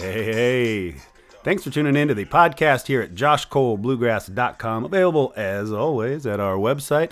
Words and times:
Hey, 0.00 0.24
hey. 0.24 0.94
Thanks 1.42 1.64
for 1.64 1.70
tuning 1.70 1.96
in 1.96 2.08
to 2.08 2.14
the 2.14 2.24
podcast 2.24 2.86
here 2.86 3.02
at 3.02 3.14
joshcolebluegrass.com. 3.14 4.84
Available, 4.84 5.32
as 5.36 5.72
always, 5.72 6.26
at 6.26 6.40
our 6.40 6.56
website, 6.56 7.10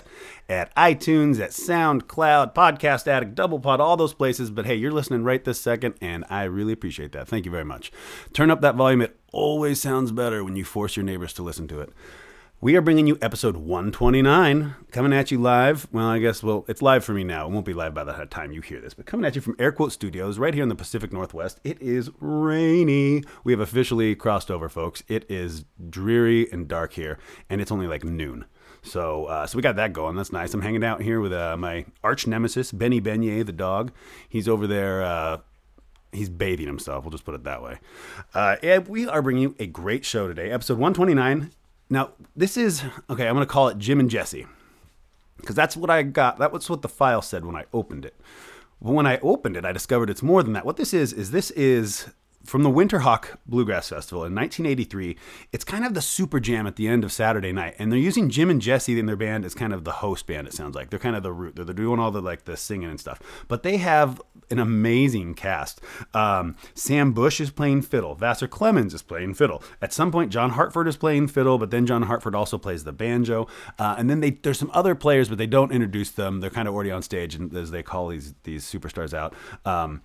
at 0.49 0.75
iTunes, 0.75 1.39
at 1.39 1.51
SoundCloud, 1.51 2.53
Podcast 2.55 3.07
Addict, 3.07 3.35
Double 3.35 3.59
Pod, 3.59 3.79
all 3.79 3.95
those 3.95 4.15
places. 4.15 4.49
But 4.49 4.65
hey, 4.65 4.75
you're 4.75 4.91
listening 4.91 5.23
right 5.23 5.43
this 5.43 5.61
second, 5.61 5.93
and 6.01 6.25
I 6.29 6.43
really 6.43 6.73
appreciate 6.73 7.11
that. 7.11 7.27
Thank 7.27 7.45
you 7.45 7.51
very 7.51 7.63
much. 7.63 7.91
Turn 8.33 8.49
up 8.49 8.61
that 8.61 8.75
volume. 8.75 9.01
It 9.01 9.17
always 9.31 9.79
sounds 9.79 10.11
better 10.11 10.43
when 10.43 10.55
you 10.55 10.65
force 10.65 10.97
your 10.97 11.05
neighbors 11.05 11.33
to 11.33 11.43
listen 11.43 11.67
to 11.67 11.79
it. 11.79 11.93
We 12.61 12.75
are 12.75 12.81
bringing 12.81 13.07
you 13.07 13.17
episode 13.21 13.55
129, 13.55 14.75
coming 14.91 15.13
at 15.13 15.31
you 15.31 15.39
live. 15.39 15.87
Well, 15.93 16.07
I 16.07 16.19
guess, 16.19 16.43
well, 16.43 16.65
it's 16.67 16.81
live 16.81 17.05
for 17.05 17.13
me 17.13 17.23
now. 17.23 17.45
It 17.45 17.51
won't 17.51 17.65
be 17.65 17.73
live 17.73 17.93
by 17.93 18.03
the 18.03 18.25
time 18.25 18.51
you 18.51 18.59
hear 18.59 18.81
this, 18.81 18.93
but 18.93 19.05
coming 19.05 19.25
at 19.25 19.33
you 19.35 19.41
from 19.41 19.55
Air 19.57 19.71
Quote 19.71 19.93
Studios 19.93 20.37
right 20.37 20.53
here 20.53 20.63
in 20.63 20.67
the 20.67 20.75
Pacific 20.75 21.13
Northwest. 21.13 21.61
It 21.63 21.81
is 21.81 22.09
rainy. 22.19 23.23
We 23.45 23.53
have 23.53 23.61
officially 23.61 24.13
crossed 24.13 24.51
over, 24.51 24.67
folks. 24.67 25.03
It 25.07 25.25
is 25.29 25.63
dreary 25.89 26.51
and 26.51 26.67
dark 26.67 26.91
here, 26.91 27.17
and 27.49 27.61
it's 27.61 27.71
only 27.71 27.87
like 27.87 28.03
noon. 28.03 28.43
So, 28.81 29.25
uh, 29.25 29.45
so 29.45 29.57
we 29.57 29.61
got 29.61 29.75
that 29.75 29.93
going. 29.93 30.15
That's 30.15 30.31
nice. 30.31 30.53
I'm 30.53 30.61
hanging 30.61 30.83
out 30.83 31.01
here 31.01 31.19
with 31.19 31.33
uh, 31.33 31.57
my 31.57 31.85
arch 32.03 32.27
nemesis, 32.27 32.71
Benny 32.71 33.01
Beignet, 33.01 33.45
the 33.45 33.51
dog. 33.51 33.91
He's 34.27 34.47
over 34.47 34.67
there. 34.67 35.03
Uh, 35.03 35.37
he's 36.11 36.29
bathing 36.29 36.67
himself. 36.67 37.03
We'll 37.03 37.11
just 37.11 37.25
put 37.25 37.35
it 37.35 37.43
that 37.43 37.61
way. 37.61 37.79
Uh, 38.33 38.55
and 38.63 38.87
we 38.87 39.07
are 39.07 39.21
bringing 39.21 39.43
you 39.43 39.55
a 39.59 39.67
great 39.67 40.05
show 40.05 40.27
today, 40.27 40.49
episode 40.49 40.77
129. 40.77 41.51
Now, 41.89 42.11
this 42.35 42.55
is 42.57 42.83
okay. 43.09 43.27
I'm 43.27 43.35
going 43.35 43.45
to 43.45 43.51
call 43.51 43.67
it 43.67 43.77
Jim 43.77 43.99
and 43.99 44.09
Jesse 44.09 44.45
because 45.37 45.55
that's 45.55 45.75
what 45.75 45.89
I 45.89 46.03
got. 46.03 46.39
That 46.39 46.51
was 46.51 46.69
what 46.69 46.81
the 46.81 46.89
file 46.89 47.21
said 47.21 47.45
when 47.45 47.55
I 47.55 47.65
opened 47.73 48.05
it. 48.05 48.15
But 48.81 48.93
when 48.93 49.07
I 49.07 49.17
opened 49.19 49.57
it, 49.57 49.65
I 49.65 49.71
discovered 49.71 50.09
it's 50.09 50.23
more 50.23 50.43
than 50.43 50.53
that. 50.53 50.65
What 50.65 50.77
this 50.77 50.93
is 50.93 51.11
is 51.11 51.31
this 51.31 51.51
is 51.51 52.09
from 52.45 52.63
the 52.63 52.69
Winterhawk 52.69 53.37
Bluegrass 53.45 53.89
Festival 53.89 54.23
in 54.23 54.33
1983. 54.33 55.17
It's 55.51 55.63
kind 55.63 55.85
of 55.85 55.93
the 55.93 56.01
super 56.01 56.39
jam 56.39 56.67
at 56.67 56.75
the 56.75 56.87
end 56.87 57.03
of 57.03 57.11
Saturday 57.11 57.51
night, 57.51 57.75
and 57.77 57.91
they're 57.91 57.99
using 57.99 58.29
Jim 58.29 58.49
and 58.49 58.61
Jesse 58.61 58.97
in 58.97 59.05
their 59.05 59.15
band 59.15 59.45
as 59.45 59.53
kind 59.53 59.73
of 59.73 59.83
the 59.83 59.91
host 59.93 60.25
band. 60.25 60.47
It 60.47 60.53
sounds 60.53 60.75
like 60.75 60.89
they're 60.89 60.99
kind 60.99 61.15
of 61.15 61.23
the 61.23 61.33
root. 61.33 61.55
They're, 61.55 61.65
they're 61.65 61.73
doing 61.73 61.99
all 61.99 62.11
the 62.11 62.21
like 62.21 62.45
the 62.45 62.57
singing 62.57 62.89
and 62.89 62.99
stuff, 62.99 63.19
but 63.47 63.63
they 63.63 63.77
have 63.77 64.21
an 64.51 64.59
amazing 64.59 65.35
cast. 65.35 65.81
Um, 66.13 66.55
Sam 66.73 67.13
Bush 67.13 67.39
is 67.39 67.51
playing 67.51 67.83
fiddle. 67.83 68.15
Vassar 68.15 68.47
Clements 68.47 68.93
is 68.93 69.01
playing 69.01 69.35
fiddle. 69.35 69.61
At 69.81 69.93
some 69.93 70.11
point, 70.11 70.31
John 70.31 70.51
Hartford 70.51 70.87
is 70.87 70.97
playing 70.97 71.27
fiddle, 71.27 71.57
but 71.57 71.71
then 71.71 71.85
John 71.85 72.03
Hartford 72.03 72.35
also 72.35 72.57
plays 72.57 72.83
the 72.83 72.91
banjo. 72.91 73.47
Uh, 73.77 73.95
and 73.97 74.09
then 74.09 74.21
they, 74.21 74.31
there's 74.31 74.59
some 74.59 74.71
other 74.73 74.95
players, 74.95 75.29
but 75.29 75.37
they 75.37 75.47
don't 75.47 75.71
introduce 75.71 76.11
them. 76.11 76.39
They're 76.39 76.49
kind 76.49 76.67
of 76.67 76.73
already 76.73 76.91
on 76.91 77.01
stage, 77.01 77.35
and 77.35 77.55
as 77.55 77.71
they 77.71 77.83
call 77.83 78.07
these 78.07 78.33
these 78.43 78.65
superstars 78.65 79.13
out. 79.13 79.33
Um, 79.65 80.01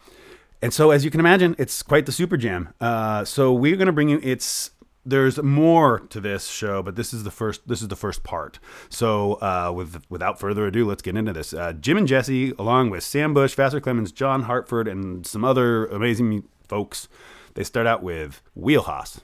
and 0.63 0.73
so, 0.73 0.91
as 0.91 1.05
you 1.05 1.11
can 1.11 1.21
imagine, 1.21 1.55
it's 1.59 1.83
quite 1.83 2.07
the 2.07 2.13
super 2.13 2.37
jam. 2.37 2.73
Uh, 2.81 3.25
so 3.25 3.53
we're 3.53 3.77
going 3.77 3.87
to 3.87 3.93
bring 3.93 4.09
you. 4.09 4.21
It's 4.23 4.71
there's 5.07 5.43
more 5.43 6.01
to 6.09 6.21
this 6.21 6.47
show, 6.49 6.83
but 6.83 6.97
this 6.97 7.13
is 7.13 7.25
the 7.25 7.31
first. 7.31 7.69
This 7.69 7.83
is 7.83 7.89
the 7.89 7.97
first 7.97 8.23
part. 8.23 8.59
So, 8.89 9.35
uh, 9.35 9.73
with 9.75 10.03
without 10.09 10.41
further 10.41 10.67
ado, 10.67 10.87
let's 10.87 11.03
get 11.03 11.17
into 11.17 11.33
this. 11.33 11.53
Uh, 11.53 11.73
Jim 11.75 11.99
and 11.99 12.09
Jesse, 12.09 12.53
along 12.59 12.91
with 12.91 13.05
Sam 13.05 13.35
Bush, 13.35 13.55
Vassar 13.55 13.81
Clements, 13.81 14.13
John 14.13 14.43
Hartford, 14.43 14.89
and 14.89 15.27
some 15.27 15.45
other 15.45 15.87
amazing 15.87 16.45
folks, 16.67 17.09
they 17.55 17.65
start 17.65 17.87
out 17.87 18.03
with 18.03 18.41
Wheel 18.55 18.83
Hoss. 18.83 19.21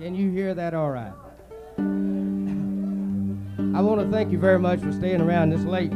Can 0.00 0.14
you 0.14 0.30
hear 0.30 0.54
that 0.54 0.74
all 0.74 0.90
right? 0.90 1.12
I 3.76 3.80
want 3.80 4.00
to 4.00 4.08
thank 4.10 4.32
you 4.32 4.38
very 4.38 4.58
much 4.58 4.80
for 4.80 4.92
staying 4.92 5.20
around 5.20 5.50
this 5.50 5.62
late. 5.62 5.92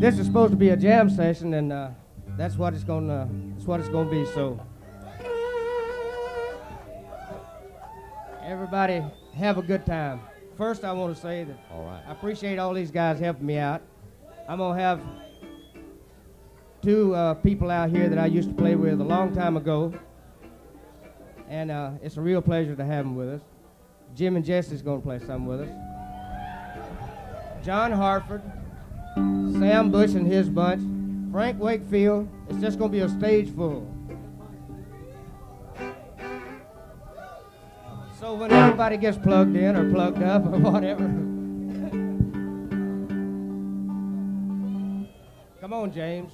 This 0.00 0.18
is 0.18 0.26
supposed 0.26 0.52
to 0.52 0.56
be 0.56 0.68
a 0.68 0.76
jam 0.76 1.10
session, 1.10 1.54
and 1.54 1.72
uh, 1.72 1.90
that's 2.36 2.56
what 2.56 2.74
it's 2.74 2.84
gonna. 2.84 3.28
That's 3.54 3.66
what 3.66 3.80
it's 3.80 3.88
gonna 3.88 4.10
be. 4.10 4.24
So, 4.26 4.60
everybody, 8.42 9.02
have 9.34 9.58
a 9.58 9.62
good 9.62 9.86
time. 9.86 10.20
First, 10.56 10.84
I 10.84 10.92
want 10.92 11.14
to 11.14 11.20
say 11.20 11.44
that 11.44 11.56
right. 11.72 12.02
I 12.06 12.12
appreciate 12.12 12.58
all 12.58 12.72
these 12.74 12.90
guys 12.90 13.18
helping 13.18 13.46
me 13.46 13.58
out. 13.58 13.82
I'm 14.48 14.58
gonna 14.58 14.80
have 14.80 15.00
two 16.82 17.14
uh, 17.14 17.34
people 17.34 17.70
out 17.70 17.90
here 17.90 18.08
that 18.08 18.18
I 18.18 18.26
used 18.26 18.48
to 18.48 18.54
play 18.54 18.74
with 18.76 19.00
a 19.00 19.04
long 19.04 19.34
time 19.34 19.56
ago, 19.56 19.92
and 21.48 21.70
uh, 21.70 21.92
it's 22.02 22.16
a 22.16 22.20
real 22.20 22.42
pleasure 22.42 22.76
to 22.76 22.84
have 22.84 23.04
them 23.04 23.16
with 23.16 23.28
us. 23.28 23.40
Jim 24.14 24.36
and 24.36 24.44
Jesse's 24.44 24.82
gonna 24.82 25.00
play 25.00 25.18
some 25.18 25.46
with 25.46 25.62
us. 25.62 25.70
John 27.64 27.92
Hartford, 27.92 28.42
Sam 29.14 29.90
Bush 29.90 30.12
and 30.12 30.26
his 30.26 30.48
bunch, 30.48 30.82
Frank 31.34 31.58
Wakefield. 31.58 32.28
It's 32.48 32.60
just 32.60 32.78
gonna 32.78 32.92
be 32.92 33.00
a 33.00 33.08
stage 33.08 33.52
full. 33.56 33.92
So 38.20 38.34
when 38.34 38.52
everybody 38.52 38.96
gets 38.96 39.18
plugged 39.18 39.56
in 39.56 39.74
or 39.74 39.90
plugged 39.90 40.22
up 40.22 40.46
or 40.46 40.50
whatever. 40.50 41.02
Come 45.60 45.72
on, 45.72 45.90
James. 45.92 46.30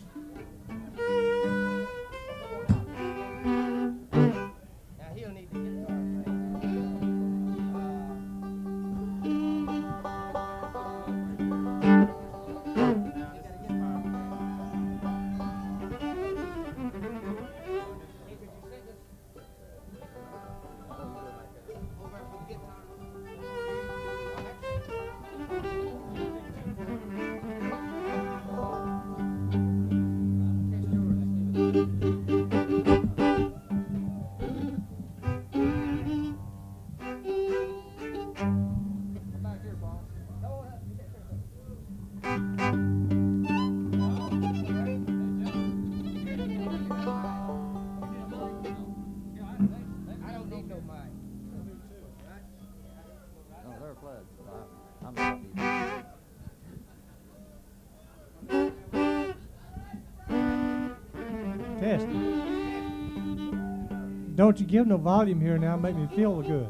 Don't 64.51 64.59
you 64.59 64.67
give 64.67 64.89
no 64.89 64.97
volume 64.97 65.41
here 65.41 65.59
now, 65.59 65.77
make 65.77 65.95
me 65.95 66.09
feel 66.17 66.43
good. 66.43 66.69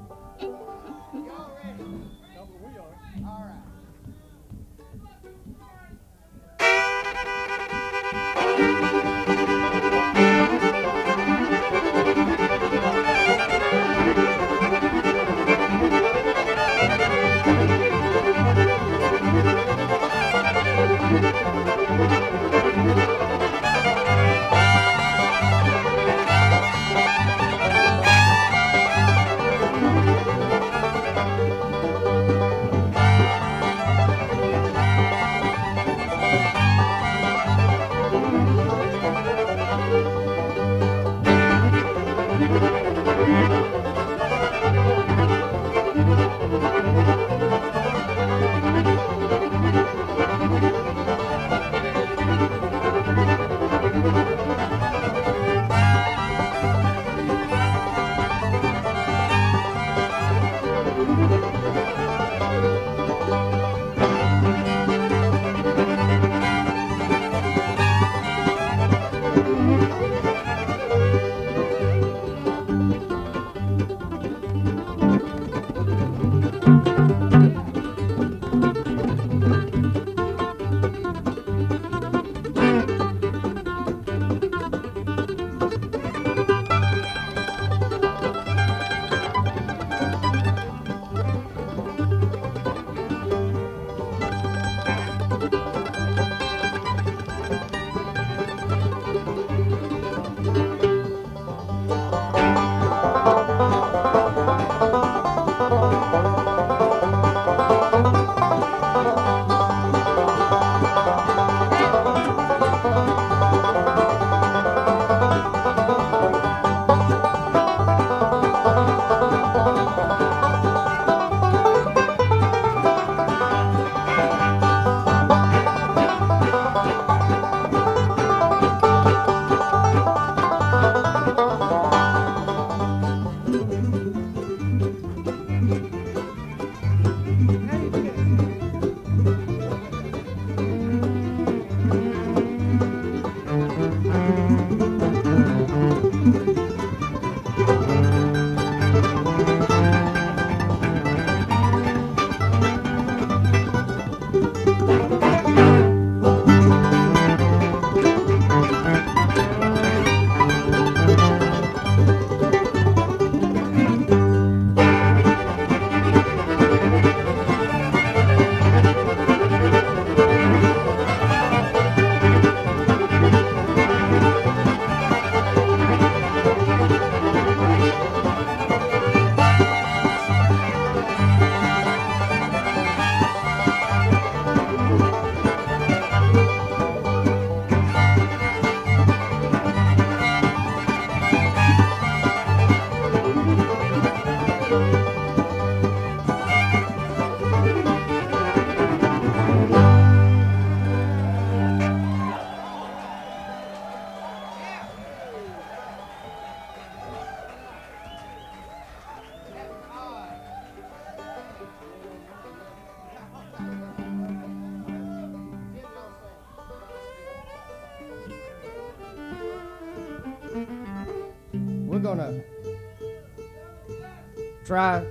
Try 224.70 225.05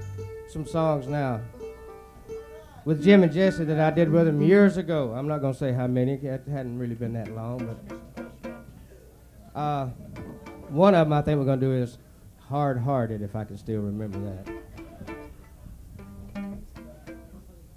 some 0.47 0.65
songs 0.65 1.05
now 1.05 1.41
with 2.85 3.03
Jim 3.03 3.23
and 3.23 3.31
Jesse 3.33 3.65
that 3.65 3.77
I 3.77 3.93
did 3.93 4.09
with 4.09 4.25
them 4.25 4.41
years 4.41 4.77
ago. 4.77 5.11
I'm 5.13 5.27
not 5.27 5.41
gonna 5.41 5.53
say 5.53 5.73
how 5.73 5.85
many; 5.85 6.13
it 6.13 6.47
hadn't 6.49 6.79
really 6.79 6.95
been 6.95 7.11
that 7.11 7.35
long, 7.35 7.67
but 7.67 9.59
uh, 9.59 9.87
one 10.69 10.95
of 10.95 11.07
them 11.07 11.11
I 11.11 11.21
think 11.21 11.39
we're 11.39 11.45
gonna 11.45 11.59
do 11.59 11.73
is 11.73 11.97
"Hard 12.47 12.79
Hearted," 12.79 13.21
if 13.21 13.35
I 13.35 13.43
can 13.43 13.57
still 13.57 13.81
remember 13.81 14.17
that. 14.19 14.47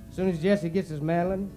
As 0.08 0.14
soon 0.14 0.28
as 0.28 0.40
Jesse 0.40 0.68
gets 0.68 0.88
his 0.88 1.00
mandolin, 1.00 1.50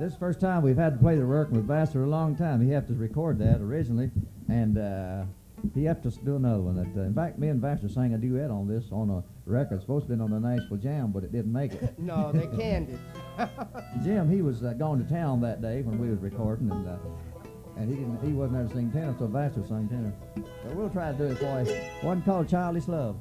This 0.00 0.08
is 0.08 0.14
the 0.14 0.18
first 0.20 0.40
time 0.40 0.62
we've 0.62 0.78
had 0.78 0.94
to 0.94 0.98
play 0.98 1.14
the 1.14 1.26
working 1.26 1.56
with 1.56 1.66
Vassar 1.66 2.04
a 2.04 2.08
long 2.08 2.34
time. 2.34 2.62
He 2.62 2.70
had 2.70 2.88
to 2.88 2.94
record 2.94 3.38
that 3.40 3.60
originally, 3.60 4.10
and 4.48 4.78
uh, 4.78 5.24
he 5.74 5.84
had 5.84 6.02
to 6.04 6.10
do 6.24 6.36
another 6.36 6.62
one. 6.62 6.76
That 6.76 6.98
uh, 6.98 7.04
in 7.04 7.14
fact, 7.14 7.38
me 7.38 7.48
and 7.48 7.60
Vassar 7.60 7.90
sang 7.90 8.14
a 8.14 8.18
duet 8.18 8.50
on 8.50 8.66
this 8.66 8.86
on 8.92 9.10
a 9.10 9.22
record 9.44 9.82
supposed 9.82 10.08
to 10.08 10.16
be 10.16 10.20
on 10.20 10.30
the 10.30 10.40
Nashville 10.40 10.78
Jam, 10.78 11.12
but 11.12 11.22
it 11.22 11.32
didn't 11.32 11.52
make 11.52 11.74
it. 11.74 11.94
No, 11.98 12.32
they 12.32 12.46
canned 12.56 12.88
it. 12.88 12.98
Jim, 14.02 14.30
he 14.30 14.40
was 14.40 14.64
uh, 14.64 14.72
going 14.72 15.04
to 15.04 15.12
town 15.12 15.42
that 15.42 15.60
day 15.60 15.82
when 15.82 15.98
we 15.98 16.08
was 16.08 16.18
recording, 16.20 16.70
and 16.70 16.88
uh, 16.88 16.96
and 17.76 17.90
he 17.90 17.96
didn't 17.96 18.26
he 18.26 18.32
wasn't 18.32 18.56
there 18.56 18.68
to 18.68 18.74
sing 18.74 18.90
tenor, 18.90 19.14
so 19.18 19.26
Vassar 19.26 19.66
sang 19.68 19.86
tenor. 19.86 20.14
But 20.34 20.74
we'll 20.74 20.88
try 20.88 21.12
to 21.12 21.18
do 21.18 21.24
it 21.24 21.38
for 21.38 21.62
you. 21.62 21.74
One 22.00 22.22
called 22.22 22.48
Childish 22.48 22.88
Love. 22.88 23.20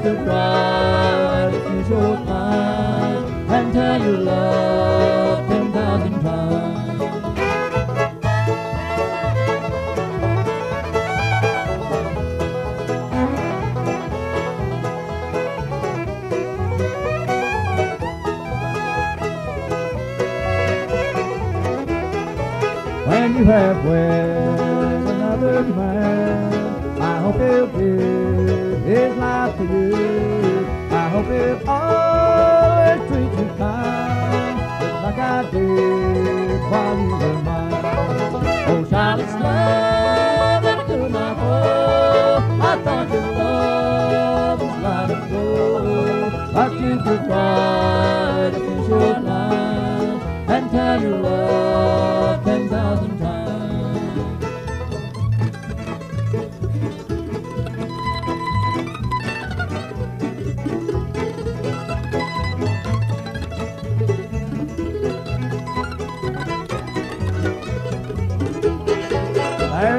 But 0.00 0.10
you 0.10 0.16
could 0.16 0.26
write 0.28 1.50
a 1.54 1.60
few 1.68 1.84
short 1.84 2.18
and 3.50 3.72
tell 3.72 4.00
your 4.00 4.18
love 4.18 5.48
ten 5.48 5.72
thousand 5.72 6.22
times. 6.22 6.78
When 23.06 23.36
you 23.36 23.44
have 23.44 23.84
wed 23.84 25.02
another 25.08 25.62
man, 25.62 27.02
I 27.02 27.18
hope 27.20 27.36
he'll 27.36 27.66
give 27.66 28.17
life 29.48 29.58
to 29.58 29.64
you. 29.64 30.66
I 30.90 31.08
hope 31.08 31.26
he'll 31.26 31.68
always 31.68 33.00
treat 33.08 33.32
you 33.38 33.48
kind, 33.56 34.58
just 34.80 35.02
like 35.04 35.18
I 35.18 35.50
did 35.50 36.60
while 36.70 36.98
you 36.98 37.10
were 37.10 37.42
mine. 37.42 37.72
Oh, 38.70 38.84
childish 38.90 39.32
love 39.32 40.62
that 40.62 40.78
I 40.78 40.84
could 40.84 41.10
not 41.10 41.36
hold. 41.36 42.60
I 42.60 42.82
thought 42.84 43.10
your 43.10 43.22
love 43.22 44.60
was 44.60 44.76
line 44.82 45.10
of 45.10 45.30
gold. 45.30 46.52
But 46.52 46.72
you 46.72 46.94
could 47.02 47.26
write 47.28 48.52
a 48.54 48.58
few 48.58 48.86
short 48.86 49.24
lines 49.24 50.22
and 50.48 50.70
tell 50.70 51.00
your 51.02 51.18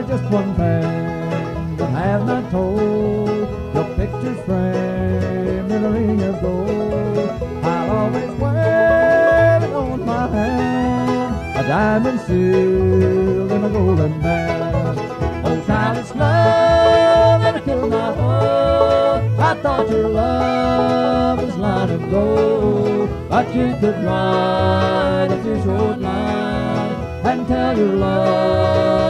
just 0.09 0.23
one 0.31 0.55
thing 0.55 1.77
that 1.77 1.89
I 1.93 2.01
have 2.13 2.25
not 2.25 2.49
told. 2.49 3.29
Your 3.75 3.87
picture's 3.95 4.41
framed 4.43 5.71
in 5.71 5.85
a 5.85 5.89
ring 5.91 6.21
of 6.23 6.41
gold. 6.41 7.29
I'll 7.63 7.91
always 7.97 8.31
wear 8.41 9.61
it 9.61 9.71
on 9.71 10.03
my 10.03 10.27
hand, 10.27 11.59
a 11.59 11.61
diamond 11.67 12.19
sealed 12.21 13.51
in 13.51 13.63
a 13.65 13.69
golden 13.69 14.19
band. 14.19 14.97
Oh, 15.45 15.63
childish 15.67 16.15
love 16.15 17.41
that 17.43 17.63
could 17.63 17.89
not 17.91 18.15
hold. 18.17 19.39
I 19.39 19.61
thought 19.61 19.89
your 19.91 20.09
love 20.09 21.43
was 21.43 21.55
line 21.55 21.89
of 21.91 22.09
gold. 22.09 23.09
But 23.29 23.53
you 23.53 23.75
could 23.79 24.03
write 24.03 25.27
a 25.29 25.39
few 25.43 25.61
short 25.61 25.99
lines 25.99 27.27
and 27.27 27.47
tell 27.47 27.77
your 27.77 27.93
love 27.93 29.08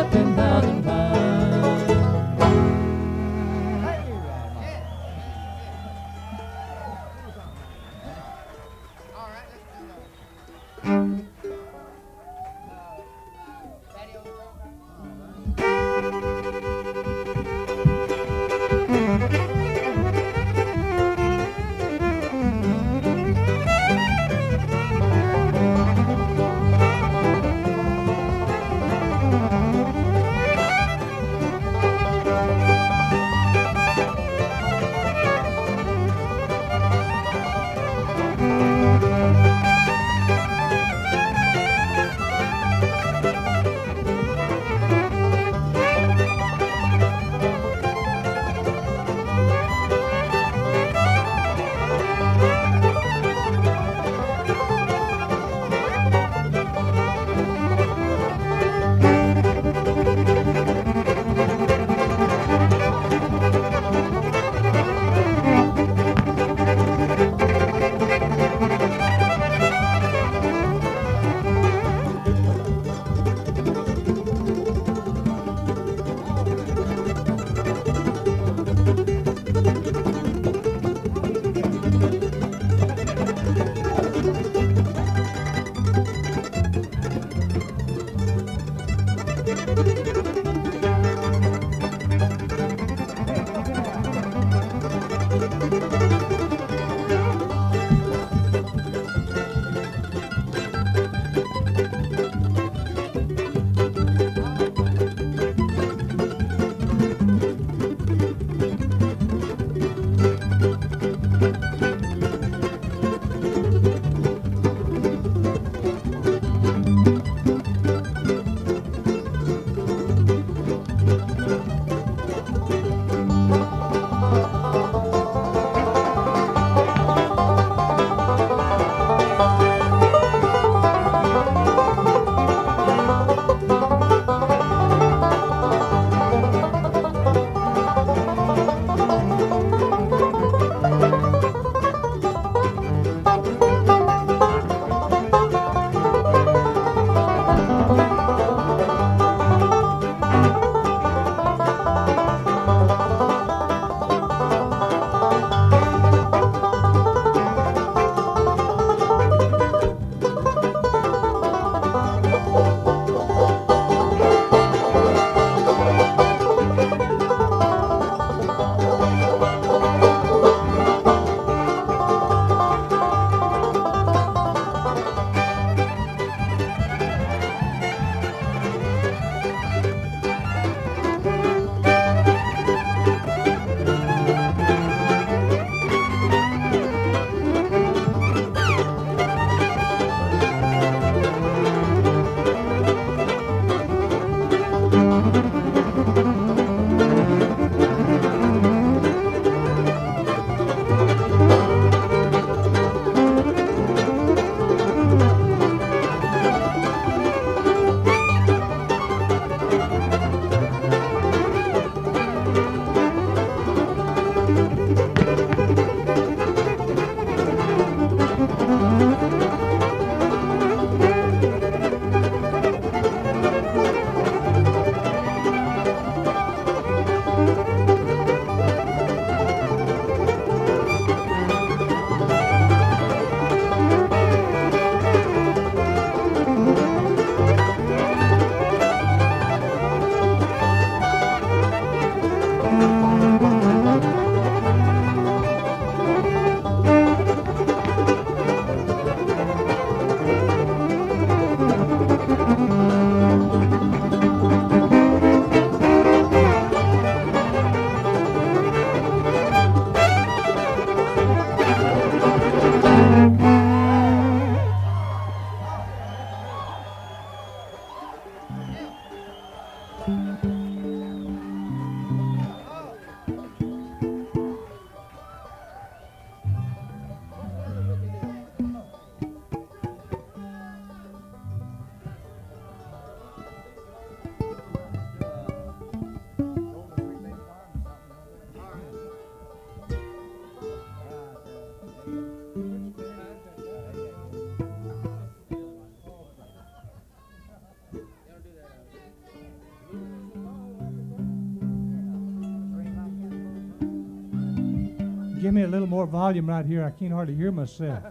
give 305.49 305.55
me 305.55 305.63
a 305.63 305.67
little 305.67 305.87
more 305.87 306.05
volume 306.05 306.47
right 306.47 306.63
here. 306.63 306.83
I 306.85 306.91
can't 306.91 307.11
hardly 307.11 307.33
hear 307.33 307.51
myself. 307.51 308.03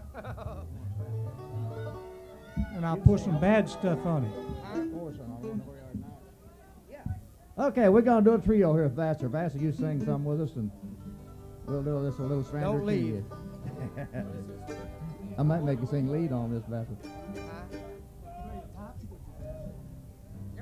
And 2.75 2.85
I'll 2.85 2.97
put 2.97 3.21
some 3.21 3.39
bad 3.39 3.69
stuff 3.69 4.05
on 4.05 4.25
it. 4.25 4.33
Okay, 7.57 7.89
we're 7.89 8.03
gonna 8.03 8.25
do 8.25 8.35
a 8.35 8.39
trio 8.41 8.75
here, 8.75 8.89
Vassar. 8.89 9.29
Vassar, 9.29 9.59
you 9.59 9.71
sing 9.71 10.05
some 10.05 10.25
with 10.25 10.41
us, 10.41 10.57
and 10.57 10.69
we'll 11.67 11.85
do 11.85 12.03
this 12.03 12.19
a 12.19 12.23
little 12.23 12.43
stranger 12.43 12.67
Don't 12.67 12.85
leave. 12.85 13.25
I 15.39 15.43
might 15.45 15.63
make 15.63 15.79
you 15.81 15.87
sing 15.87 16.11
lead 16.11 16.33
on 16.33 16.53
this, 16.53 16.65
Vassar. 16.69 16.97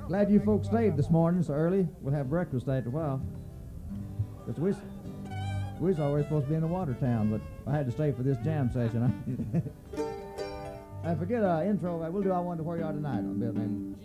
Glad 0.09 0.31
you 0.31 0.41
folks 0.41 0.69
stayed 0.69 0.95
this 0.95 1.09
morning 1.09 1.43
so 1.43 1.55
early. 1.55 1.89
We'll 2.03 2.12
have 2.12 2.29
breakfast 2.29 2.69
after 2.69 2.91
a 2.91 2.93
while. 2.93 3.23
Cause 4.47 4.59
we, 5.81 5.89
was 5.89 6.01
always 6.01 6.25
supposed 6.25 6.47
to 6.47 6.51
be 6.51 6.55
in 6.57 6.62
the 6.62 6.67
water 6.67 6.95
town, 6.95 7.31
but 7.31 7.41
I 7.71 7.77
had 7.77 7.87
to 7.87 7.93
stay 7.93 8.12
for 8.12 8.23
this 8.23 8.39
jam 8.45 8.71
session. 8.73 9.71
I 11.05 11.15
forget 11.15 11.43
uh, 11.45 11.62
intro. 11.65 11.99
We'll 12.11 12.23
do. 12.23 12.33
I 12.33 12.41
wonder 12.41 12.62
where 12.62 12.79
you 12.79 12.85
are 12.85 12.93
tonight 12.93 13.19
on 13.19 13.39
Bill 13.39 13.53
name. 13.53 13.97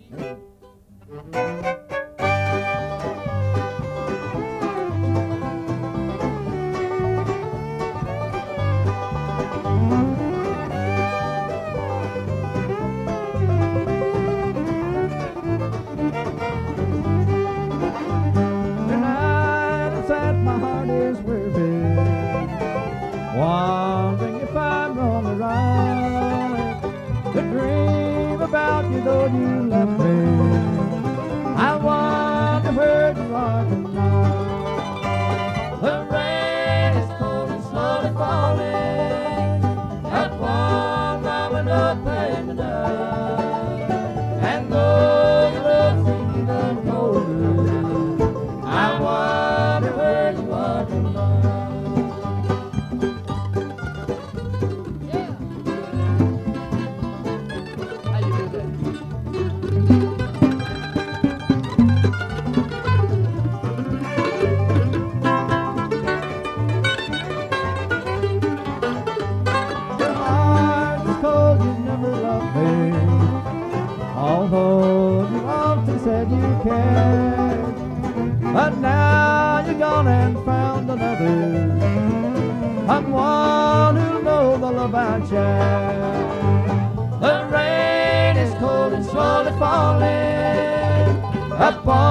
Upon 91.72 92.01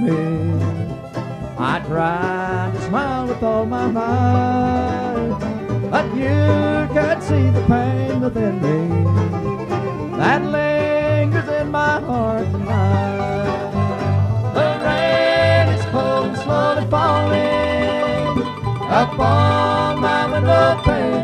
me. 0.00 0.18
I 1.58 1.80
tried 1.86 2.72
to 2.74 2.80
smile 2.88 3.26
with 3.26 3.42
all 3.42 3.66
my 3.66 3.86
might, 3.86 5.38
but 5.90 6.06
you 6.14 6.88
could 6.94 7.22
see 7.22 7.50
the 7.50 7.64
pain 7.68 8.20
within 8.20 8.60
me 8.62 8.78
that 10.16 10.42
lingers 10.44 11.48
in 11.48 11.70
my 11.70 12.00
heart 12.00 12.44
tonight. 12.50 13.72
The 14.54 14.68
rain 14.84 15.68
is 15.74 15.84
cold 15.86 16.26
and 16.26 16.36
slowly 16.38 16.86
falling 16.90 18.42
upon 19.02 20.00
my 20.00 20.32
window 20.32 20.80
pane 20.84 21.19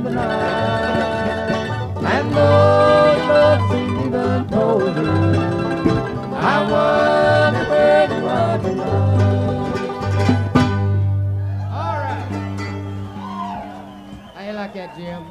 Jim? 14.96 15.24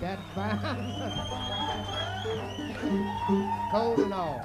That's 0.00 0.22
fine. 0.34 0.58
Cold 3.70 3.98
and 3.98 4.12
all. 4.12 4.44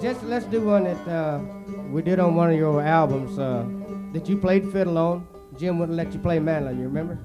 Just 0.00 0.22
let's 0.24 0.46
do 0.46 0.60
one 0.62 0.84
that 0.84 1.08
uh, 1.08 1.40
we 1.90 2.02
did 2.02 2.20
on 2.20 2.34
one 2.36 2.50
of 2.50 2.56
your 2.56 2.80
albums 2.82 3.38
uh, 3.38 3.66
that 4.12 4.28
you 4.28 4.36
played 4.36 4.70
fiddle 4.70 4.98
on. 4.98 5.26
Jim 5.58 5.78
wouldn't 5.78 5.96
let 5.96 6.12
you 6.12 6.18
play 6.20 6.38
mandolin. 6.38 6.78
You 6.78 6.84
remember? 6.84 7.18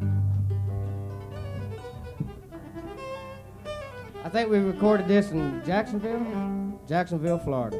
I 4.24 4.30
think 4.30 4.50
we 4.50 4.60
recorded 4.60 5.08
this 5.08 5.32
in 5.32 5.62
Jacksonville, 5.66 6.80
Jacksonville, 6.88 7.40
Florida. 7.40 7.78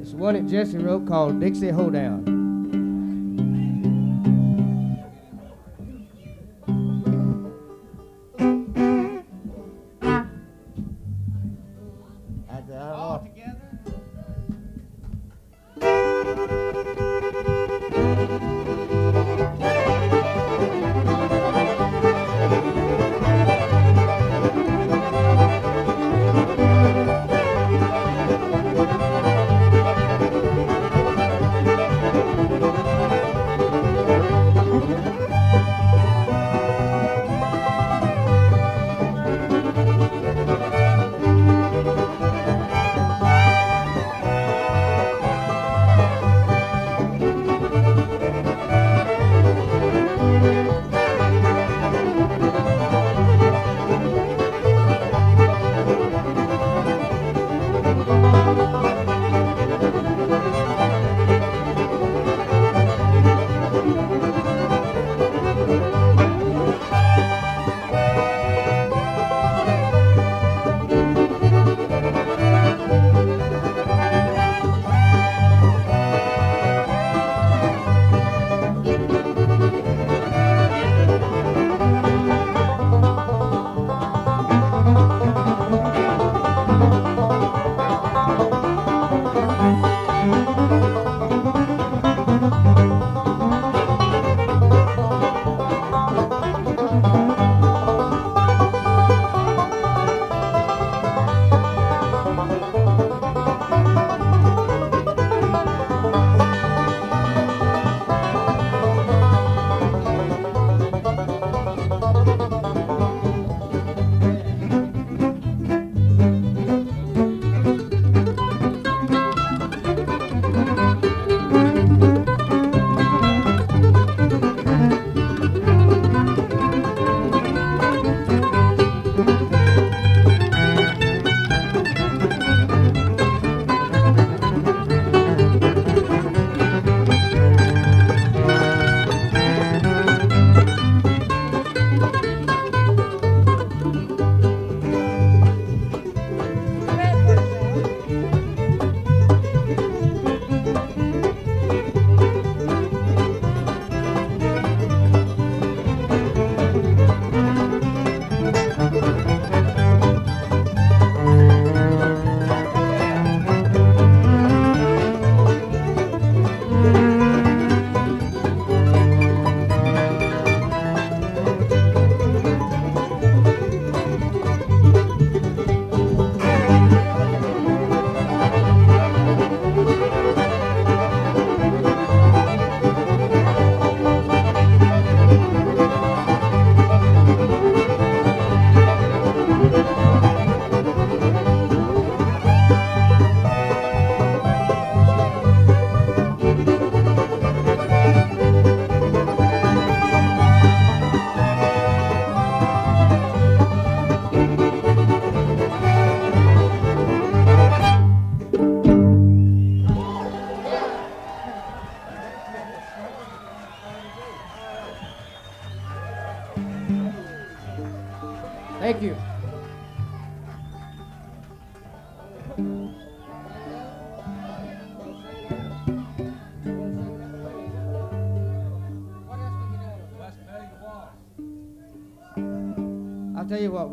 It's 0.00 0.12
one 0.12 0.34
that 0.34 0.46
Jesse 0.46 0.78
wrote 0.78 1.06
called 1.06 1.40
Dixie 1.40 1.70
Hoedown. 1.70 2.41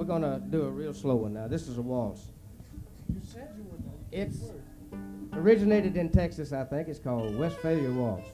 You 0.09 0.15
we're 0.15 0.21
gonna 0.21 0.39
do 0.39 0.63
a 0.63 0.69
real 0.69 0.93
slow 0.93 1.15
one 1.15 1.33
now. 1.33 1.47
This 1.47 1.67
is 1.67 1.77
a 1.77 1.81
waltz. 1.81 2.31
It's 4.11 4.37
originated 5.33 5.97
in 5.97 6.09
Texas, 6.09 6.51
I 6.51 6.63
think. 6.63 6.87
It's 6.87 6.99
called 6.99 7.37
Westphalia 7.37 7.91
Waltz. 7.91 8.27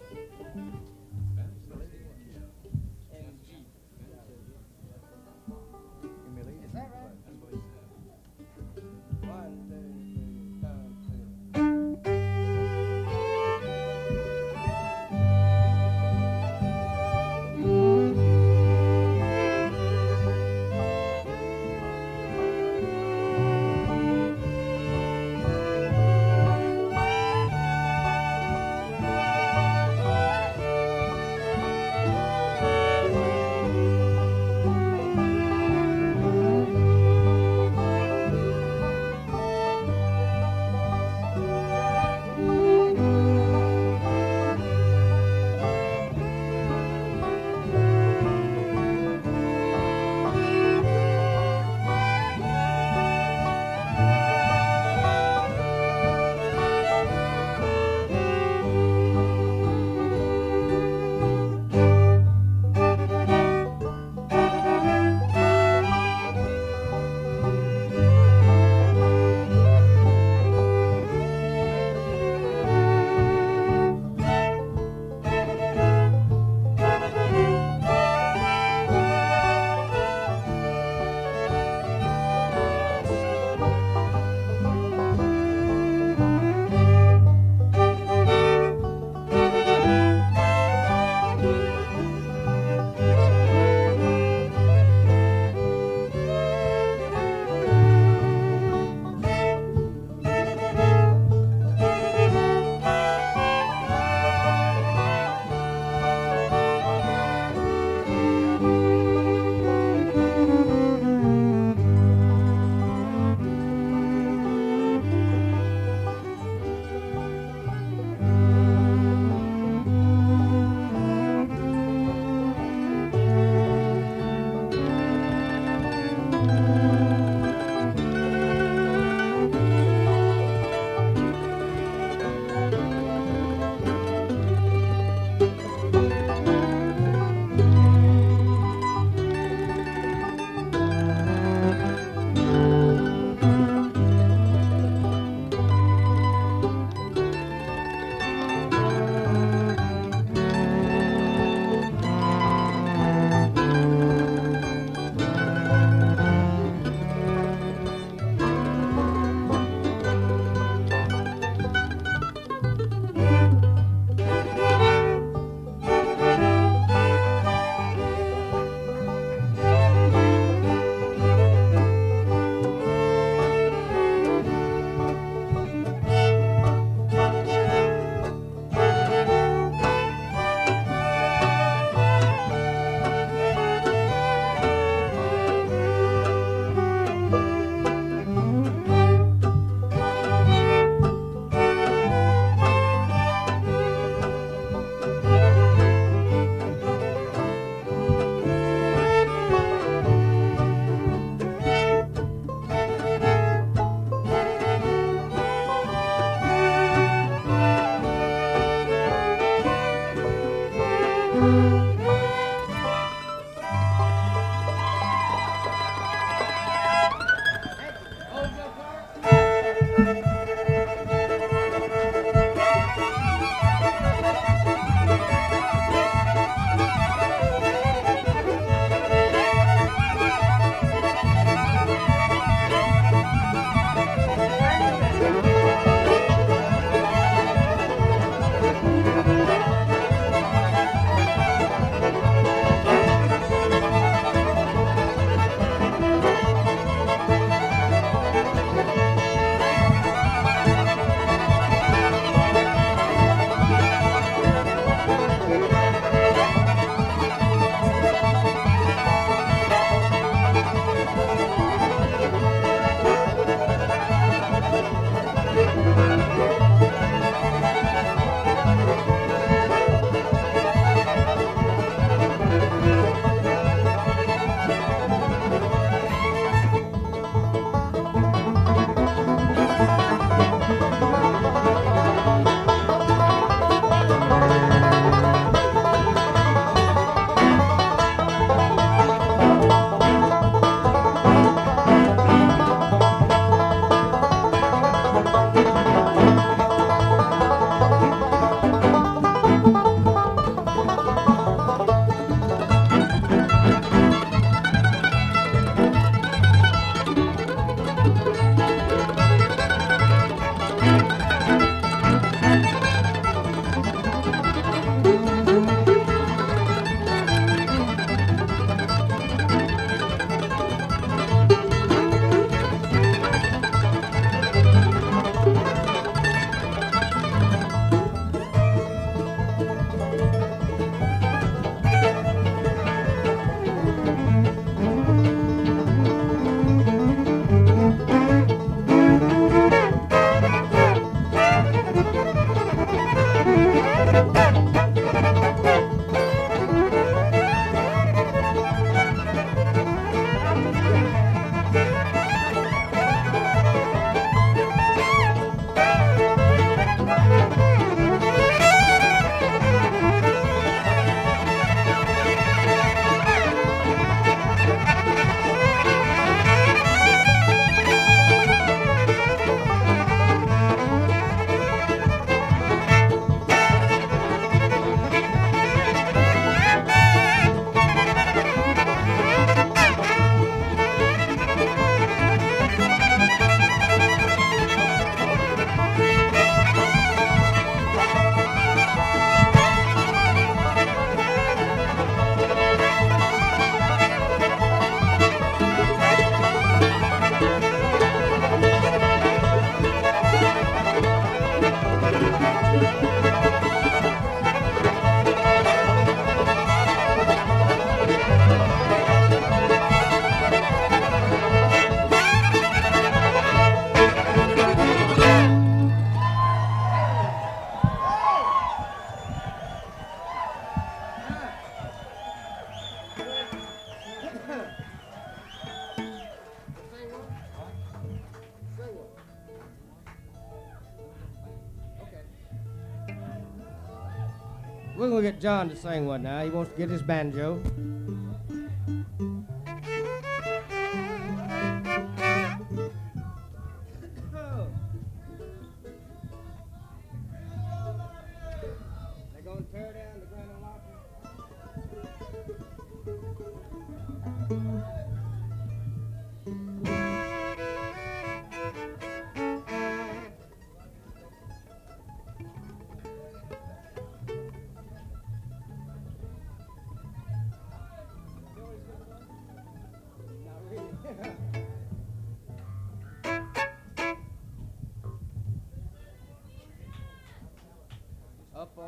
John 435.46 435.70
to 435.70 435.76
sing 435.76 436.08
one 436.08 436.24
now. 436.24 436.44
He 436.44 436.50
wants 436.50 436.72
to 436.72 436.78
get 436.80 436.90
his 436.90 437.04
banjo. 437.04 437.62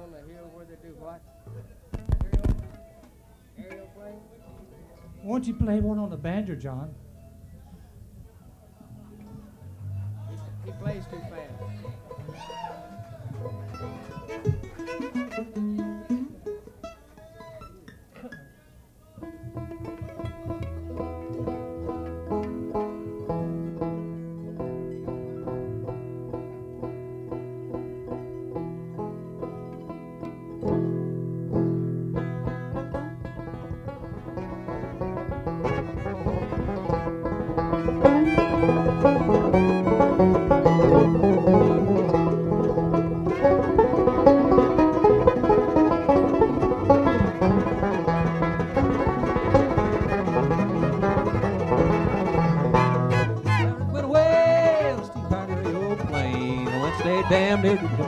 On 0.03 0.11
the 0.11 0.33
hill 0.33 0.49
where 0.53 0.65
they 0.65 0.75
do 0.87 0.93
what? 0.99 1.21
Aerial, 2.23 2.45
aerial 3.57 3.87
plane? 3.95 4.19
Won't 5.23 5.47
you 5.47 5.55
play 5.55 5.79
one 5.79 5.97
on 5.97 6.09
the 6.09 6.17
banjo, 6.17 6.55
John? 6.55 6.93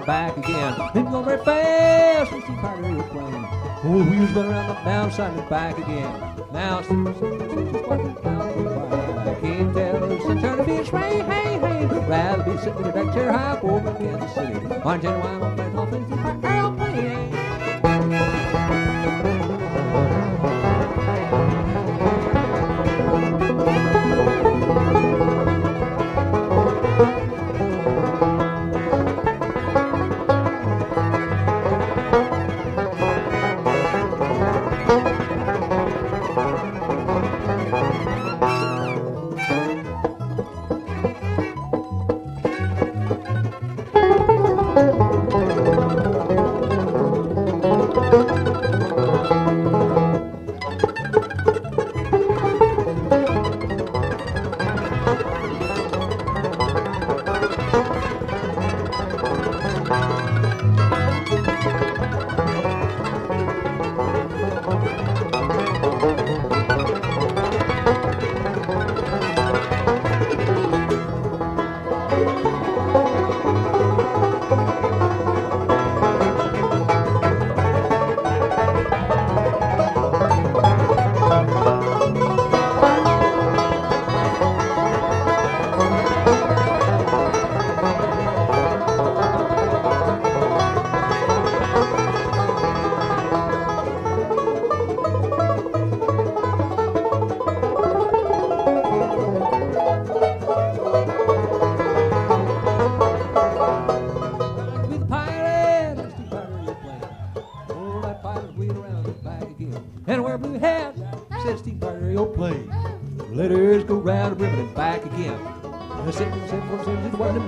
Back 0.09 0.35
again. 0.37 0.73
Didn't 0.91 1.11
go 1.11 1.21
very 1.21 1.37
fast 1.45 2.33
on 2.33 2.39
a 2.39 2.41
steep 2.41 2.57
Pirate 2.57 3.09
plane. 3.11 3.47
Oh, 3.83 4.03
the 4.03 4.09
wheels 4.09 4.33
went 4.33 4.49
around 4.49 4.71
up 4.71 4.83
down 4.83 5.11
side 5.11 5.37
and 5.37 5.47
back 5.47 5.77
again. 5.77 6.11
Now, 6.51 6.81
she's 6.81 6.89
working 6.89 8.13
down 8.23 8.63
the. 8.63 9.29
I 9.29 9.39
can't 9.39 9.71
tell 9.71 10.07
the 10.07 10.19
sunshine 10.21 10.57
to 10.57 10.63
be 10.63 10.77
a 10.77 10.85
sway, 10.85 11.19
hey, 11.19 11.59
hey. 11.59 11.85
Rather 11.85 12.43
be 12.43 12.57
sitting 12.57 12.79
in 12.79 12.85
a 12.85 12.91
deck 12.91 13.13
chair 13.13 13.31
high 13.31 13.59
over 13.61 13.93
Kansas 13.93 14.33
City. 14.33 14.65
On 14.83 14.99
genuine 14.99 15.43
on 15.43 15.55
that 15.55 15.75
off 15.75 15.89
steep 15.89 16.41
Pirate 16.41 16.77
plane. 16.77 17.58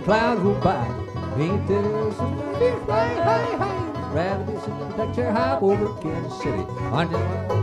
Clouds 0.03 0.41
roll 0.41 0.55
by. 0.55 0.85
Ain't 1.37 1.67
there 1.67 2.11
some 2.13 2.55
fish 2.59 2.75
flying 2.85 3.17
high, 3.17 3.57
high? 3.57 4.11
Rather 4.13 4.43
be 4.43 4.51
in 4.51 4.79
the 4.79 4.97
deck 4.97 5.15
chair 5.15 5.31
high 5.31 5.59
over 5.59 6.01
Kansas 6.01 6.41
City. 6.41 6.63
On 6.91 7.60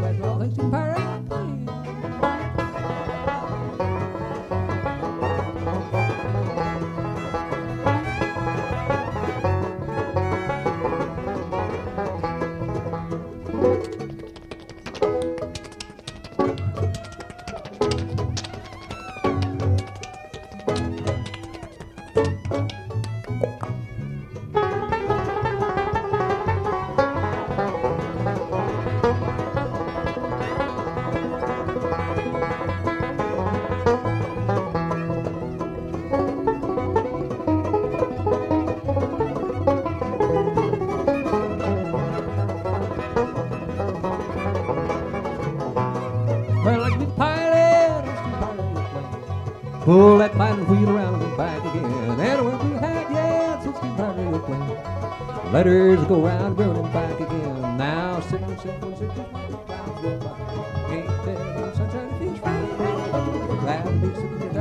Pull 49.89 50.19
that 50.19 50.35
pilot 50.35 50.69
wheel 50.69 50.91
around 50.91 51.23
and 51.23 51.35
back 51.35 51.61
again. 51.61 52.21
And 52.21 52.45
we're 52.45 52.59
blue 52.59 52.75
hat, 52.75 53.11
yeah, 53.11 53.57
it's 53.57 53.65
16 53.65 53.97
pirate 53.97 54.45
plane. 54.45 55.51
Letters 55.51 56.05
go 56.05 56.27
round, 56.27 56.59
round 56.59 56.77
and 56.77 56.93
back 56.93 57.19
again. 57.19 57.79
Now, 57.79 58.21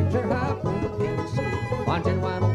chair 0.09 0.28
high 0.30 0.51
over 0.63 0.97
Kansas 0.97 1.36
City. 1.36 2.47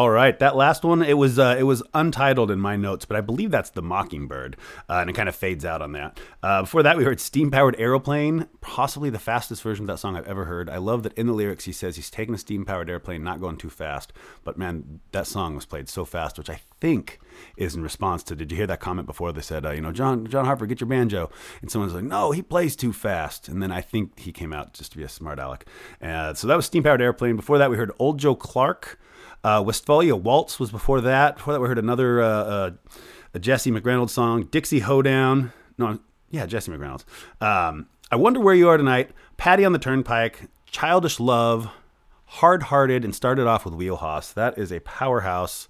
All 0.00 0.08
right, 0.08 0.38
that 0.38 0.56
last 0.56 0.82
one 0.82 1.02
it 1.02 1.18
was 1.18 1.38
uh, 1.38 1.56
it 1.58 1.64
was 1.64 1.82
untitled 1.92 2.50
in 2.50 2.58
my 2.58 2.74
notes, 2.74 3.04
but 3.04 3.18
I 3.18 3.20
believe 3.20 3.50
that's 3.50 3.68
the 3.68 3.82
Mockingbird, 3.82 4.56
uh, 4.88 4.94
and 4.94 5.10
it 5.10 5.12
kind 5.12 5.28
of 5.28 5.36
fades 5.36 5.62
out 5.62 5.82
on 5.82 5.92
that. 5.92 6.18
Uh, 6.42 6.62
before 6.62 6.82
that, 6.82 6.96
we 6.96 7.04
heard 7.04 7.20
"Steam 7.20 7.50
Powered 7.50 7.78
aeroplane, 7.78 8.48
possibly 8.62 9.10
the 9.10 9.18
fastest 9.18 9.62
version 9.62 9.82
of 9.82 9.88
that 9.88 9.98
song 9.98 10.16
I've 10.16 10.26
ever 10.26 10.46
heard. 10.46 10.70
I 10.70 10.78
love 10.78 11.02
that 11.02 11.12
in 11.18 11.26
the 11.26 11.34
lyrics 11.34 11.66
he 11.66 11.72
says 11.72 11.96
he's 11.96 12.08
taking 12.08 12.34
a 12.34 12.38
steam 12.38 12.64
powered 12.64 12.88
airplane, 12.88 13.22
not 13.22 13.42
going 13.42 13.58
too 13.58 13.68
fast. 13.68 14.14
But 14.42 14.56
man, 14.56 15.00
that 15.12 15.26
song 15.26 15.54
was 15.54 15.66
played 15.66 15.86
so 15.90 16.06
fast, 16.06 16.38
which 16.38 16.48
I 16.48 16.62
think 16.80 17.20
is 17.58 17.74
in 17.74 17.82
response 17.82 18.22
to. 18.22 18.34
Did 18.34 18.50
you 18.50 18.56
hear 18.56 18.66
that 18.68 18.80
comment 18.80 19.06
before? 19.06 19.32
They 19.32 19.42
said, 19.42 19.66
uh, 19.66 19.72
you 19.72 19.82
know, 19.82 19.92
John 19.92 20.26
John 20.28 20.46
Hartford, 20.46 20.70
get 20.70 20.80
your 20.80 20.88
banjo, 20.88 21.30
and 21.60 21.70
someone's 21.70 21.92
like, 21.92 22.04
no, 22.04 22.30
he 22.30 22.40
plays 22.40 22.74
too 22.74 22.94
fast, 22.94 23.48
and 23.48 23.62
then 23.62 23.70
I 23.70 23.82
think 23.82 24.18
he 24.18 24.32
came 24.32 24.54
out 24.54 24.72
just 24.72 24.92
to 24.92 24.96
be 24.96 25.04
a 25.04 25.10
smart 25.10 25.38
aleck. 25.38 25.66
Uh, 26.00 26.32
so 26.32 26.46
that 26.46 26.56
was 26.56 26.64
"Steam 26.64 26.84
Powered 26.84 27.02
Airplane." 27.02 27.36
Before 27.36 27.58
that, 27.58 27.70
we 27.70 27.76
heard 27.76 27.92
"Old 27.98 28.18
Joe 28.18 28.34
Clark." 28.34 28.98
Uh, 29.42 29.62
Westphalia 29.64 30.16
Waltz 30.16 30.60
was 30.60 30.70
before 30.70 31.00
that. 31.00 31.36
Before 31.36 31.52
that, 31.54 31.60
we 31.60 31.68
heard 31.68 31.78
another 31.78 32.22
uh, 32.22 32.26
uh, 33.34 33.38
Jesse 33.38 33.70
McReynolds 33.70 34.10
song, 34.10 34.44
Dixie 34.44 34.80
Hoedown. 34.80 35.52
No, 35.78 35.98
yeah, 36.30 36.46
Jesse 36.46 36.70
McReynolds. 36.70 37.04
Um, 37.40 37.86
I 38.10 38.16
wonder 38.16 38.40
where 38.40 38.54
you 38.54 38.68
are 38.68 38.76
tonight. 38.76 39.10
Patty 39.36 39.64
on 39.64 39.72
the 39.72 39.78
Turnpike, 39.78 40.48
Childish 40.66 41.18
Love, 41.20 41.70
Hard 42.26 42.64
Hearted, 42.64 43.04
and 43.04 43.14
started 43.14 43.46
off 43.46 43.64
with 43.64 43.74
Wheel 43.74 43.96
Hoss. 43.96 44.32
That 44.32 44.58
is 44.58 44.70
a 44.72 44.80
powerhouse 44.80 45.68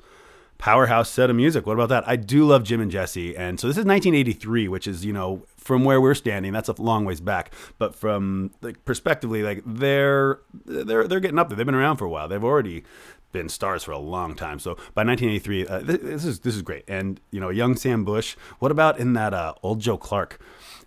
powerhouse 0.58 1.08
set 1.08 1.30
of 1.30 1.36
music. 1.36 1.66
What 1.66 1.72
about 1.72 1.88
that? 1.88 2.06
I 2.06 2.16
do 2.16 2.44
love 2.44 2.64
Jim 2.64 2.82
and 2.82 2.90
Jesse, 2.90 3.36
and 3.36 3.58
so 3.58 3.66
this 3.66 3.78
is 3.78 3.84
1983, 3.84 4.68
which 4.68 4.86
is 4.86 5.04
you 5.04 5.12
know 5.12 5.42
from 5.56 5.84
where 5.84 6.00
we're 6.00 6.14
standing, 6.14 6.52
that's 6.52 6.68
a 6.68 6.82
long 6.82 7.04
ways 7.04 7.20
back. 7.20 7.54
But 7.78 7.94
from 7.94 8.50
like 8.60 8.84
perspectively, 8.84 9.42
like 9.42 9.62
they're 9.64 10.40
they're 10.64 11.06
they're 11.06 11.20
getting 11.20 11.38
up 11.38 11.48
there. 11.48 11.56
They've 11.56 11.66
been 11.66 11.74
around 11.74 11.96
for 11.96 12.04
a 12.04 12.10
while. 12.10 12.28
They've 12.28 12.42
already 12.42 12.84
been 13.32 13.48
stars 13.48 13.84
for 13.84 13.92
a 13.92 13.98
long 13.98 14.34
time. 14.34 14.58
So 14.58 14.74
by 14.94 15.04
1983, 15.04 15.66
uh, 15.66 15.78
this, 15.80 16.24
is 16.24 16.40
this 16.40 16.54
is 16.54 16.62
great. 16.62 16.84
And 16.88 17.20
you 17.30 17.40
know, 17.40 17.50
young 17.50 17.76
Sam 17.76 18.04
Bush. 18.04 18.36
What 18.58 18.70
about 18.70 18.98
in 18.98 19.12
that 19.14 19.34
uh, 19.34 19.54
old 19.62 19.80
Joe 19.80 19.96
Clark? 19.96 20.40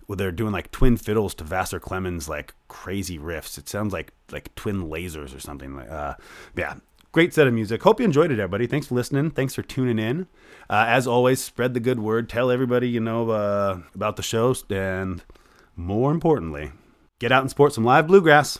Where 0.05 0.17
they're 0.17 0.33
doing 0.33 0.51
like 0.51 0.69
twin 0.71 0.97
fiddles 0.97 1.33
to 1.35 1.45
Vassar 1.45 1.79
Clements, 1.79 2.27
like 2.27 2.53
crazy 2.67 3.17
riffs. 3.17 3.57
It 3.57 3.69
sounds 3.69 3.93
like 3.93 4.11
like 4.31 4.53
twin 4.55 4.83
lasers 4.89 5.33
or 5.35 5.39
something. 5.39 5.77
Like, 5.77 5.89
uh, 5.89 6.15
yeah, 6.57 6.75
great 7.13 7.33
set 7.33 7.47
of 7.47 7.53
music. 7.53 7.81
Hope 7.83 8.01
you 8.01 8.05
enjoyed 8.05 8.29
it, 8.29 8.39
everybody. 8.39 8.67
Thanks 8.67 8.87
for 8.87 8.95
listening. 8.95 9.31
Thanks 9.31 9.55
for 9.55 9.61
tuning 9.61 9.99
in. 9.99 10.27
Uh, 10.69 10.85
as 10.89 11.07
always, 11.07 11.41
spread 11.41 11.73
the 11.73 11.79
good 11.79 11.99
word. 11.99 12.27
Tell 12.27 12.51
everybody 12.51 12.89
you 12.89 12.99
know 12.99 13.29
uh, 13.29 13.79
about 13.95 14.17
the 14.17 14.23
shows, 14.23 14.65
and 14.69 15.23
more 15.77 16.11
importantly, 16.11 16.71
get 17.19 17.31
out 17.31 17.41
and 17.41 17.49
sport 17.49 17.71
some 17.71 17.85
live 17.85 18.07
bluegrass. 18.07 18.59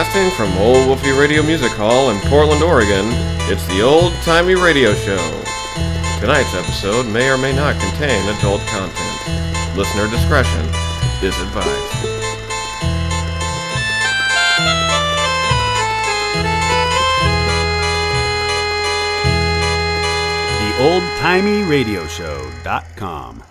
Broadcasting 0.00 0.30
from 0.30 0.56
Old 0.56 0.88
Wolfie 0.88 1.10
Radio 1.10 1.42
Music 1.42 1.72
Hall 1.72 2.08
in 2.08 2.18
Portland, 2.30 2.62
Oregon, 2.62 3.04
it's 3.52 3.66
the 3.66 3.82
Old 3.82 4.14
Timey 4.24 4.54
Radio 4.54 4.94
Show. 4.94 5.20
Tonight's 6.20 6.54
episode 6.54 7.06
may 7.06 7.28
or 7.28 7.36
may 7.36 7.54
not 7.54 7.78
contain 7.78 8.26
adult 8.34 8.62
content. 8.62 9.76
Listener 9.76 10.08
discretion 10.08 10.64
is 11.20 11.38
advised. 11.42 12.00
The 20.56 20.72
oldtimey 20.80 21.68
radio 21.68 22.06
show.com. 22.06 23.42